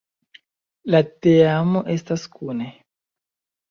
La 0.95 1.03
teamo 1.27 1.87
estas 1.99 2.29
kune. 2.39 2.75